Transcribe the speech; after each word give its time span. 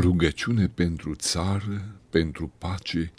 Rugăciune 0.00 0.68
pentru 0.68 1.14
țară, 1.14 1.94
pentru 2.10 2.52
pace, 2.58 3.12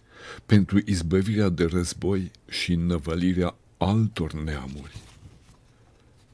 pentru 0.45 0.81
izbăvirea 0.85 1.49
de 1.49 1.65
război 1.65 2.31
și 2.49 2.71
înnăvălirea 2.73 3.55
altor 3.77 4.33
neamuri. 4.33 4.97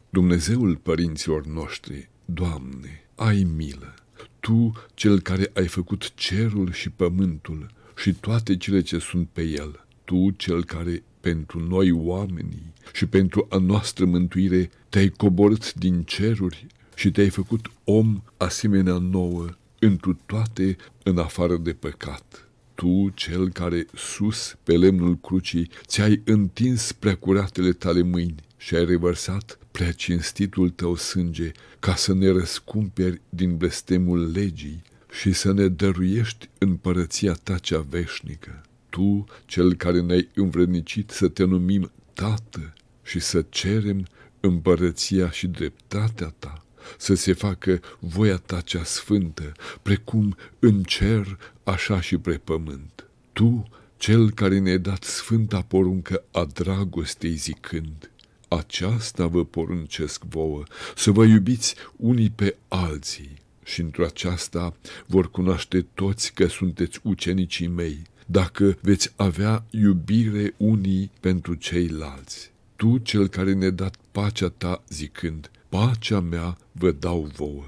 Dumnezeul 0.10 0.76
părinților 0.76 1.46
noștri, 1.46 2.10
Doamne, 2.26 3.04
ai 3.16 3.48
milă! 3.56 3.94
Tu, 4.40 4.72
cel 4.94 5.20
care 5.20 5.52
ai 5.54 5.68
făcut 5.68 6.14
cerul 6.16 6.72
și 6.72 6.90
pământul 6.90 7.72
și 7.98 8.14
toate 8.14 8.58
cele 8.58 8.82
ce 8.82 8.98
sunt 8.98 9.28
pe 9.32 9.42
el, 9.42 9.86
Tu, 10.04 10.30
cel 10.32 10.64
care 10.64 11.04
pentru 11.20 11.68
noi 11.68 11.92
oamenii 11.92 12.74
și 12.94 13.06
pentru 13.06 13.48
a 13.50 13.58
noastră 13.58 14.06
mântuire 14.06 14.70
te-ai 14.90 15.10
coborât 15.10 15.74
din 15.74 16.04
ceruri 16.04 16.68
și 16.96 17.12
te-ai 17.12 17.30
făcut 17.30 17.72
om 17.84 18.22
asemenea 18.38 18.98
nouă, 18.98 19.46
întru 19.86 20.20
toate 20.26 20.76
în 21.04 21.18
afară 21.18 21.58
de 21.58 21.74
păcat. 21.74 22.48
Tu, 22.76 23.10
cel 23.14 23.50
care 23.50 23.86
sus 23.96 24.58
pe 24.64 24.78
lemnul 24.78 25.18
crucii 25.18 25.70
ți-ai 25.86 26.22
întins 26.26 26.92
preacuratele 26.92 27.72
tale 27.72 28.02
mâini 28.02 28.36
și 28.58 28.76
ai 28.76 28.86
revărsat 28.86 29.60
prea 29.72 29.92
cinstitul 29.92 30.70
tău 30.70 30.96
sânge 30.96 31.52
ca 31.80 31.96
să 31.96 32.14
ne 32.14 32.30
răscumperi 32.32 33.22
din 33.30 33.58
blestemul 33.58 34.32
legii 34.32 34.82
și 35.12 35.34
să 35.34 35.54
ne 35.54 35.68
dăruiești 35.68 36.50
împărăția 36.58 37.34
ta 37.34 37.58
cea 37.58 37.86
veșnică. 37.90 38.62
Tu, 38.90 39.26
cel 39.46 39.74
care 39.74 40.02
ne-ai 40.02 40.30
învrednicit 40.36 41.10
să 41.10 41.28
te 41.28 41.44
numim 41.44 41.92
Tată 42.14 42.74
și 43.04 43.20
să 43.20 43.46
cerem 43.50 44.06
împărăția 44.40 45.32
și 45.32 45.48
dreptatea 45.48 46.34
ta, 46.40 46.65
să 46.98 47.14
se 47.14 47.34
facă 47.34 47.80
voia 48.00 48.38
ta 48.38 48.62
cea 48.62 48.84
sfântă, 48.84 49.52
precum 49.82 50.36
în 50.60 50.84
cer, 50.84 51.38
așa 51.64 52.02
și 52.02 52.18
pe 52.18 52.40
pământ. 52.44 53.06
Tu, 53.34 53.70
cel 53.98 54.32
care 54.32 54.60
ne-ai 54.60 54.80
dat 54.80 55.04
sfânta 55.04 55.62
poruncă 55.62 56.24
a 56.32 56.46
dragostei 56.54 57.34
zicând, 57.36 58.12
aceasta 58.48 59.28
vă 59.28 59.46
poruncesc 59.46 60.24
vouă, 60.24 60.64
să 60.96 61.12
vă 61.12 61.24
iubiți 61.24 61.76
unii 61.96 62.30
pe 62.30 62.56
alții 62.68 63.44
și 63.64 63.82
într-o 63.82 64.06
aceasta 64.06 64.76
vor 65.06 65.32
cunoaște 65.32 65.86
toți 65.94 66.34
că 66.34 66.48
sunteți 66.48 67.00
ucenicii 67.04 67.68
mei, 67.68 68.02
dacă 68.26 68.78
veți 68.82 69.14
avea 69.16 69.64
iubire 69.70 70.54
unii 70.58 71.12
pentru 71.20 71.54
ceilalți. 71.54 72.52
Tu, 72.76 72.98
cel 72.98 73.28
care 73.28 73.54
ne-a 73.54 73.70
dat 73.70 73.96
pacea 74.12 74.50
ta, 74.50 74.84
zicând, 74.90 75.52
pacea 75.76 76.20
mea 76.20 76.58
vă 76.72 76.92
dau 76.92 77.30
vouă. 77.36 77.66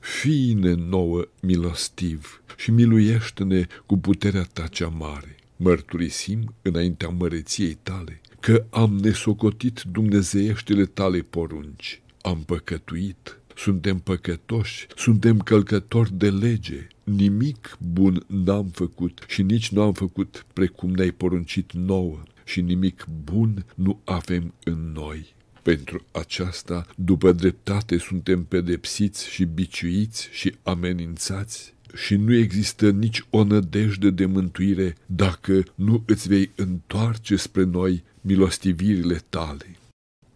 Fii-ne 0.00 0.74
nouă 0.74 1.24
milostiv 1.40 2.42
și 2.56 2.70
miluiește-ne 2.70 3.66
cu 3.86 3.98
puterea 3.98 4.42
ta 4.52 4.66
cea 4.66 4.88
mare. 4.88 5.36
Mărturisim 5.56 6.54
înaintea 6.62 7.08
măreției 7.08 7.78
tale 7.82 8.20
că 8.40 8.64
am 8.70 8.96
nesocotit 8.96 9.82
dumnezeieștile 9.90 10.84
tale 10.84 11.18
porunci. 11.18 12.02
Am 12.20 12.42
păcătuit, 12.46 13.40
suntem 13.54 13.98
păcătoși, 13.98 14.86
suntem 14.96 15.38
călcători 15.38 16.12
de 16.12 16.30
lege. 16.30 16.86
Nimic 17.04 17.76
bun 17.92 18.24
n-am 18.26 18.66
făcut 18.66 19.24
și 19.28 19.42
nici 19.42 19.70
nu 19.70 19.82
am 19.82 19.92
făcut 19.92 20.46
precum 20.52 20.90
ne-ai 20.90 21.10
poruncit 21.10 21.72
nouă 21.72 22.22
și 22.44 22.60
nimic 22.60 23.06
bun 23.24 23.64
nu 23.74 24.00
avem 24.04 24.54
în 24.64 24.92
noi. 24.92 25.34
Pentru 25.62 26.04
aceasta, 26.10 26.86
după 26.96 27.32
dreptate, 27.32 27.98
suntem 27.98 28.44
pedepsiți 28.44 29.28
și 29.28 29.44
biciuiți 29.44 30.28
și 30.32 30.54
amenințați 30.62 31.74
și 31.94 32.14
nu 32.14 32.34
există 32.34 32.90
nici 32.90 33.24
o 33.30 33.44
nădejde 33.44 34.10
de 34.10 34.26
mântuire 34.26 34.96
dacă 35.06 35.62
nu 35.74 36.02
îți 36.06 36.28
vei 36.28 36.50
întoarce 36.54 37.36
spre 37.36 37.64
noi 37.64 38.02
milostivirile 38.20 39.22
tale. 39.28 39.76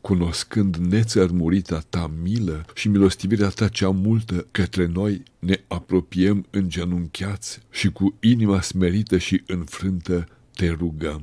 Cunoscând 0.00 0.76
nețărmurita 0.76 1.82
ta 1.88 2.10
milă 2.22 2.64
și 2.74 2.88
milostivirea 2.88 3.48
ta 3.48 3.68
cea 3.68 3.90
multă 3.90 4.46
către 4.50 4.86
noi, 4.86 5.22
ne 5.38 5.60
apropiem 5.68 6.46
îngenunchiați 6.50 7.60
și 7.70 7.90
cu 7.90 8.14
inima 8.20 8.60
smerită 8.60 9.18
și 9.18 9.42
înfrântă 9.46 10.28
te 10.54 10.68
rugăm. 10.68 11.22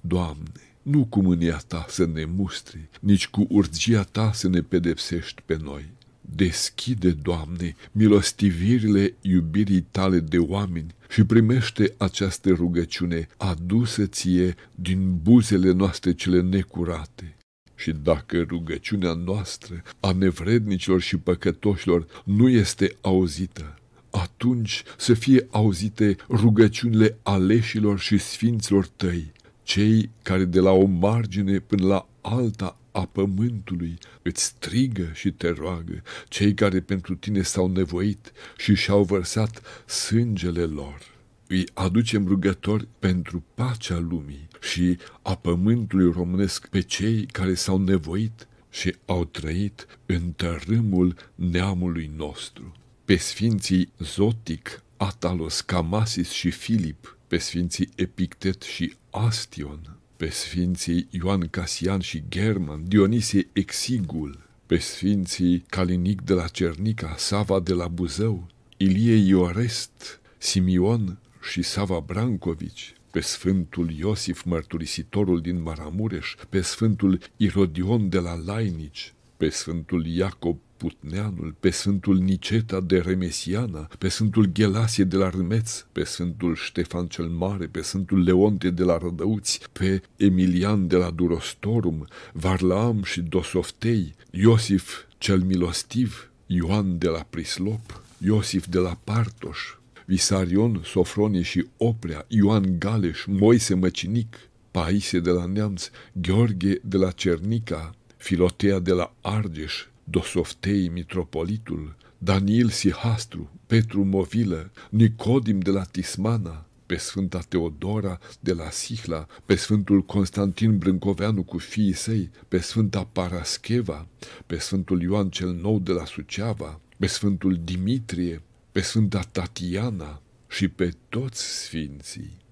Doamne, 0.00 0.73
nu 0.84 1.04
cu 1.04 1.22
mânia 1.22 1.60
ta 1.66 1.86
să 1.88 2.06
ne 2.06 2.24
mustri, 2.24 2.88
nici 3.00 3.28
cu 3.28 3.46
urgia 3.48 4.02
ta 4.02 4.32
să 4.32 4.48
ne 4.48 4.60
pedepsești 4.60 5.42
pe 5.46 5.58
noi. 5.62 5.84
Deschide, 6.20 7.10
Doamne, 7.10 7.76
milostivirile 7.92 9.14
iubirii 9.20 9.86
tale 9.90 10.20
de 10.20 10.38
oameni 10.38 10.94
și 11.08 11.24
primește 11.24 11.94
această 11.96 12.50
rugăciune 12.50 13.28
adusă 13.36 14.06
ție 14.06 14.54
din 14.74 15.18
buzele 15.22 15.72
noastre 15.72 16.12
cele 16.12 16.40
necurate. 16.40 17.36
Și 17.74 17.90
dacă 18.02 18.44
rugăciunea 18.48 19.12
noastră 19.12 19.82
a 20.00 20.12
nevrednicilor 20.12 21.00
și 21.00 21.16
păcătoșilor 21.16 22.22
nu 22.24 22.48
este 22.48 22.96
auzită, 23.00 23.78
atunci 24.10 24.82
să 24.96 25.14
fie 25.14 25.46
auzite 25.50 26.16
rugăciunile 26.28 27.18
aleșilor 27.22 27.98
și 27.98 28.18
sfinților 28.18 28.86
tăi, 28.86 29.32
cei 29.64 30.10
care 30.22 30.44
de 30.44 30.60
la 30.60 30.70
o 30.70 30.84
margine 30.84 31.58
până 31.58 31.86
la 31.86 32.08
alta 32.20 32.78
a 32.92 33.06
pământului 33.06 33.98
îți 34.22 34.44
strigă 34.44 35.10
și 35.12 35.30
te 35.30 35.48
roagă, 35.48 36.02
cei 36.28 36.54
care 36.54 36.80
pentru 36.80 37.14
tine 37.14 37.42
s-au 37.42 37.68
nevoit 37.68 38.32
și 38.56 38.74
și-au 38.74 39.02
vărsat 39.02 39.62
sângele 39.86 40.64
lor. 40.64 41.12
Îi 41.46 41.64
aducem 41.74 42.26
rugători 42.26 42.88
pentru 42.98 43.44
pacea 43.54 43.98
lumii 43.98 44.48
și 44.60 44.98
a 45.22 45.34
pământului 45.36 46.12
românesc 46.12 46.68
pe 46.68 46.80
cei 46.80 47.26
care 47.26 47.54
s-au 47.54 47.78
nevoit 47.78 48.48
și 48.70 48.94
au 49.04 49.24
trăit 49.24 49.86
în 50.06 50.32
tărâmul 50.36 51.14
neamului 51.34 52.10
nostru. 52.16 52.72
Pe 53.04 53.16
sfinții 53.16 53.92
Zotic, 53.98 54.82
Atalos, 55.04 55.60
Camasis 55.60 56.30
și 56.30 56.50
Filip, 56.50 57.16
pe 57.26 57.38
sfinții 57.38 57.88
Epictet 57.94 58.62
și 58.62 58.94
Astion, 59.10 59.96
pe 60.16 60.28
sfinții 60.28 61.08
Ioan 61.10 61.48
Casian 61.48 62.00
și 62.00 62.24
German, 62.28 62.84
Dionisie 62.88 63.48
Exigul, 63.52 64.48
pe 64.66 64.78
sfinții 64.78 65.64
Calinic 65.68 66.20
de 66.20 66.32
la 66.32 66.46
Cernica, 66.46 67.14
Sava 67.18 67.60
de 67.60 67.72
la 67.72 67.88
Buzău, 67.88 68.46
Ilie 68.76 69.14
Iorest, 69.14 70.20
Simion 70.38 71.18
și 71.50 71.62
Sava 71.62 72.00
Brancovici, 72.00 72.94
pe 73.10 73.20
Sfântul 73.20 73.90
Iosif 73.90 74.42
Mărturisitorul 74.42 75.40
din 75.40 75.62
Maramureș, 75.62 76.34
pe 76.48 76.60
Sfântul 76.60 77.18
Irodion 77.36 78.08
de 78.08 78.18
la 78.18 78.34
Lainici, 78.44 79.14
pe 79.36 79.48
Sfântul 79.48 80.06
Iacob 80.06 80.58
Putneanul, 80.84 81.54
pe 81.60 81.70
Sfântul 81.70 82.18
Niceta 82.18 82.80
de 82.80 82.98
Remesiana, 82.98 83.88
pe 83.98 84.08
Sfântul 84.08 84.44
Ghelasie 84.44 85.04
de 85.04 85.16
la 85.16 85.28
Râmeț, 85.30 85.84
pe 85.92 86.04
Sfântul 86.04 86.54
Ștefan 86.54 87.06
cel 87.06 87.24
Mare, 87.24 87.66
pe 87.66 87.80
Sfântul 87.80 88.22
Leonte 88.22 88.70
de 88.70 88.82
la 88.82 88.98
Rădăuți, 88.98 89.60
pe 89.72 90.02
Emilian 90.16 90.86
de 90.86 90.96
la 90.96 91.10
Durostorum, 91.10 92.06
Varlaam 92.32 93.02
și 93.02 93.20
Dosoftei, 93.20 94.14
Iosif 94.30 95.04
cel 95.18 95.40
Milostiv, 95.40 96.30
Ioan 96.46 96.98
de 96.98 97.08
la 97.08 97.26
Prislop, 97.30 98.02
Iosif 98.18 98.66
de 98.66 98.78
la 98.78 98.98
Partoș, 99.04 99.58
Visarion, 100.06 100.80
Sofronie 100.84 101.42
și 101.42 101.66
Oprea, 101.76 102.24
Ioan 102.28 102.78
Galeș, 102.78 103.24
Moise 103.26 103.74
Măcinic, 103.74 104.36
Paise 104.70 105.20
de 105.20 105.30
la 105.30 105.44
Neamț, 105.44 105.90
Gheorghe 106.12 106.80
de 106.82 106.96
la 106.96 107.10
Cernica, 107.10 107.94
Filotea 108.16 108.78
de 108.78 108.92
la 108.92 109.14
Argeș, 109.20 109.86
Dosoftei 110.04 110.88
Mitropolitul, 110.88 111.96
Daniel 112.18 112.68
Sihastru, 112.68 113.50
Petru 113.66 114.04
Movilă, 114.04 114.70
Nicodim 114.90 115.60
de 115.60 115.70
la 115.70 115.82
Tismana, 115.82 116.66
pe 116.86 116.96
Sfânta 116.96 117.38
Teodora 117.48 118.18
de 118.40 118.52
la 118.52 118.70
Sihla, 118.70 119.26
pe 119.44 119.54
Sfântul 119.54 120.02
Constantin 120.02 120.78
Brâncoveanu 120.78 121.42
cu 121.42 121.58
fiii 121.58 121.92
săi, 121.92 122.30
pe 122.48 122.58
Sfânta 122.58 123.04
Parascheva, 123.12 124.06
pe 124.46 124.58
Sfântul 124.58 125.02
Ioan 125.02 125.28
cel 125.28 125.52
Nou 125.52 125.78
de 125.78 125.92
la 125.92 126.04
Suceava, 126.04 126.80
pe 126.98 127.06
Sfântul 127.06 127.60
Dimitrie, 127.64 128.42
pe 128.72 128.80
Sfânta 128.80 129.20
Tatiana 129.32 130.22
și 130.48 130.68
pe 130.68 130.90
toți 131.08 131.62
sfinții. 131.64 132.43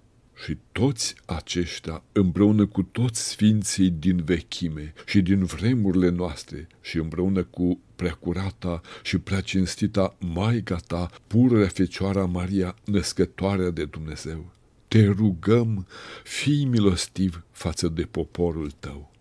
Și 0.44 0.58
toți 0.72 1.14
aceștia, 1.24 2.02
împreună 2.12 2.66
cu 2.66 2.82
toți 2.82 3.28
sfinții 3.28 3.90
din 3.90 4.22
vechime 4.24 4.92
și 5.06 5.20
din 5.20 5.44
vremurile 5.44 6.08
noastre 6.08 6.68
și 6.80 6.96
împreună 6.96 7.42
cu 7.42 7.80
preacurata 7.96 8.80
și 9.02 9.18
preacinstita 9.18 10.16
Maica 10.18 10.76
ta, 10.86 11.10
pură 11.26 11.66
Fecioara 11.66 12.24
Maria, 12.24 12.74
născătoarea 12.84 13.70
de 13.70 13.84
Dumnezeu, 13.84 14.52
te 14.88 15.06
rugăm, 15.06 15.86
fii 16.24 16.64
milostiv 16.64 17.44
față 17.50 17.88
de 17.88 18.02
poporul 18.02 18.70
tău. 18.70 19.11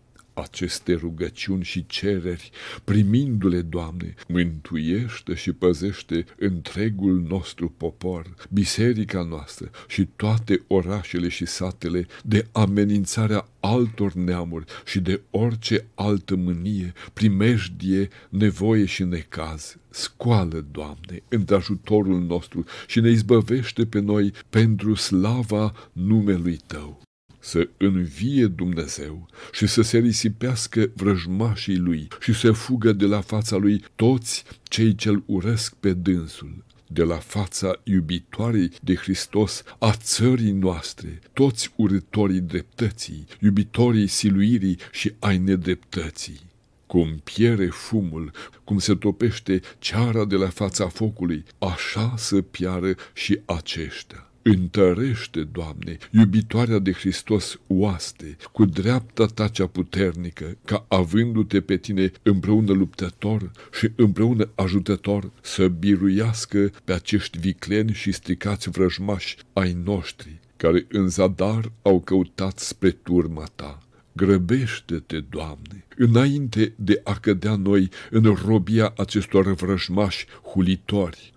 Aceste 0.42 0.94
rugăciuni 0.94 1.64
și 1.64 1.86
cereri, 1.86 2.52
primindu-le, 2.84 3.62
Doamne, 3.62 4.14
mântuiește 4.28 5.34
și 5.34 5.52
păzește 5.52 6.26
întregul 6.38 7.26
nostru 7.30 7.70
popor, 7.78 8.36
biserica 8.50 9.24
noastră 9.24 9.70
și 9.88 10.06
toate 10.16 10.64
orașele 10.68 11.28
și 11.28 11.46
satele 11.46 12.08
de 12.24 12.48
amenințarea 12.52 13.48
altor 13.60 14.14
neamuri 14.14 14.66
și 14.86 15.00
de 15.00 15.22
orice 15.30 15.86
altă 15.96 16.36
mânie, 16.36 16.94
primejdie, 17.14 18.10
nevoie 18.30 18.86
și 18.86 19.04
necaz. 19.04 19.76
Scoală, 19.90 20.66
Doamne, 20.72 21.24
ajutorul 21.50 22.22
nostru 22.22 22.64
și 22.88 23.00
ne 23.00 23.10
izbăvește 23.10 23.86
pe 23.86 24.00
noi 24.00 24.34
pentru 24.50 24.94
slava 24.94 25.74
numelui 25.92 26.60
Tău 26.68 27.02
să 27.42 27.70
învie 27.78 28.48
Dumnezeu 28.48 29.28
și 29.52 29.68
să 29.68 29.82
se 29.82 29.98
risipească 29.98 30.92
vrăjmașii 30.96 31.78
lui 31.78 32.08
și 32.20 32.34
să 32.34 32.52
fugă 32.52 32.92
de 32.92 33.06
la 33.06 33.22
fața 33.22 33.56
lui 33.56 33.84
toți 33.96 34.44
cei 34.64 34.96
ce-l 34.96 35.24
urăsc 35.26 35.74
pe 35.74 35.94
dânsul 35.94 36.64
de 36.94 37.04
la 37.04 37.16
fața 37.16 37.80
iubitoarei 37.84 38.72
de 38.82 38.96
Hristos 38.96 39.64
a 39.80 39.92
țării 39.92 40.52
noastre, 40.52 41.20
toți 41.34 41.72
urătorii 41.76 42.40
dreptății, 42.40 43.26
iubitorii 43.40 44.08
siluirii 44.08 44.78
și 44.92 45.14
ai 45.20 45.38
nedreptății. 45.38 46.40
Cum 46.86 47.22
piere 47.24 47.66
fumul, 47.66 48.32
cum 48.64 48.80
se 48.80 48.96
topește 48.96 49.62
ceara 49.80 50.26
de 50.26 50.36
la 50.36 50.50
fața 50.50 50.88
focului, 50.88 51.44
așa 51.60 52.14
să 52.18 52.42
piară 52.42 52.96
și 53.14 53.40
aceștia. 53.46 54.31
Întărește, 54.44 55.44
Doamne, 55.44 55.98
iubitoarea 56.12 56.80
de 56.80 56.92
Hristos 56.92 57.60
oaste, 57.68 58.38
cu 58.52 58.66
dreapta 58.66 59.26
ta 59.26 59.48
cea 59.48 59.68
puternică, 59.68 60.58
ca 60.66 60.86
avându-te 60.88 61.62
pe 61.62 61.78
tine 61.78 62.12
împreună 62.24 62.72
luptător 62.72 63.52
și 63.72 63.92
împreună 63.96 64.50
ajutător 64.56 65.32
să 65.42 65.68
biruiască 65.68 66.72
pe 66.84 66.94
acești 66.94 67.40
vicleni 67.40 67.94
și 67.94 68.12
stricați 68.12 68.70
vrăjmași 68.70 69.38
ai 69.54 69.78
noștri, 69.84 70.40
care 70.58 70.86
în 70.90 71.08
zadar 71.08 71.72
au 71.82 72.00
căutat 72.00 72.60
spre 72.60 72.90
turma 72.90 73.44
ta. 73.56 73.80
Grăbește-te, 74.12 75.20
Doamne, 75.20 75.86
înainte 75.98 76.74
de 76.76 77.02
a 77.04 77.14
cădea 77.14 77.56
noi 77.56 77.90
în 78.10 78.38
robia 78.46 78.94
acestor 78.98 79.54
vrăjmași 79.54 80.26
hulitori, 80.54 81.34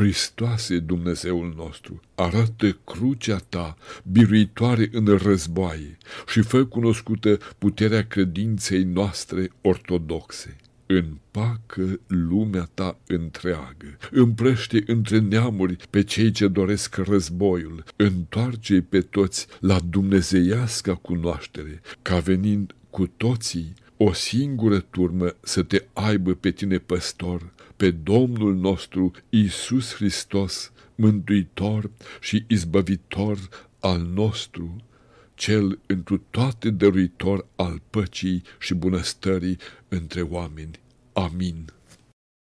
Hristoase, 0.00 0.78
Dumnezeul 0.78 1.54
nostru, 1.56 2.00
arată 2.14 2.78
crucea 2.84 3.36
ta, 3.48 3.76
biruitoare 4.04 4.88
în 4.92 5.04
războaie 5.04 5.98
și 6.26 6.40
fă 6.40 6.64
cunoscută 6.64 7.38
puterea 7.58 8.06
credinței 8.06 8.82
noastre 8.82 9.50
ortodoxe. 9.60 10.56
Împacă 10.86 12.00
lumea 12.06 12.68
ta 12.74 12.98
întreagă, 13.06 13.96
împrăște 14.10 14.82
între 14.86 15.18
neamuri 15.18 15.76
pe 15.90 16.02
cei 16.02 16.30
ce 16.30 16.48
doresc 16.48 16.96
războiul, 16.96 17.84
întoarce 17.96 18.80
pe 18.80 19.00
toți 19.00 19.46
la 19.58 19.78
dumnezeiasca 19.90 20.94
cunoaștere, 20.94 21.80
ca 22.02 22.18
venind 22.18 22.74
cu 22.90 23.06
toții 23.06 23.74
o 24.02 24.12
singură 24.12 24.80
turmă 24.80 25.36
să 25.40 25.62
te 25.62 25.84
aibă 25.92 26.34
pe 26.34 26.50
tine 26.50 26.78
păstor, 26.78 27.52
pe 27.76 27.90
Domnul 27.90 28.54
nostru 28.54 29.10
Isus 29.28 29.94
Hristos, 29.94 30.72
mântuitor 30.94 31.90
și 32.20 32.44
izbăvitor 32.48 33.38
al 33.80 34.00
nostru, 34.00 34.76
cel 35.34 35.78
întru 35.86 36.22
toate 36.30 36.70
dăruitor 36.70 37.46
al 37.56 37.82
păcii 37.90 38.42
și 38.58 38.74
bunăstării 38.74 39.56
între 39.88 40.20
oameni. 40.20 40.80
Amin. 41.12 41.72